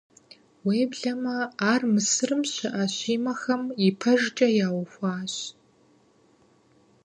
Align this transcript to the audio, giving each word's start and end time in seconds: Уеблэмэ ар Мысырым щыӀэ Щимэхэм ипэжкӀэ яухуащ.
Уеблэмэ 0.65 1.37
ар 1.71 1.81
Мысырым 1.93 2.41
щыӀэ 2.51 2.83
Щимэхэм 2.95 3.63
ипэжкӀэ 3.87 4.47
яухуащ. 4.65 5.33